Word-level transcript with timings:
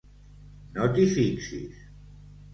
No 0.77 0.87
t'hi 0.95 1.05
fixis. 1.17 1.85